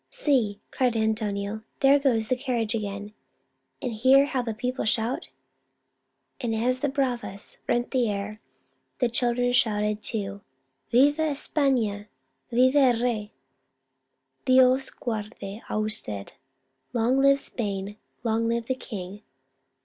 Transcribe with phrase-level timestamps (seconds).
[0.09, 3.13] "See!" cried Antonio," there goes the car riage again,
[3.83, 5.29] and hear how the people shout!"
[6.41, 8.41] and as the bravas rent the air,
[8.97, 10.41] the children shouted, too:"
[10.91, 12.07] Viva Espafta!
[12.49, 13.31] Viva el rey!
[14.45, 16.31] Dios guarde a usted!"■ 1"
[16.93, 17.95] Long live Spain!
[18.23, 19.21] Long live the king